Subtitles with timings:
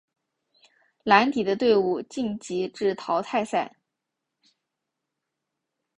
[1.03, 3.75] 蓝底的队伍晋级至淘汰赛。